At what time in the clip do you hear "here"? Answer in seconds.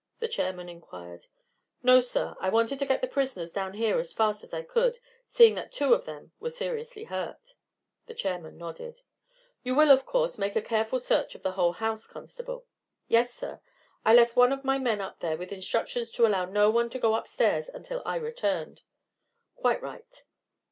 3.75-3.99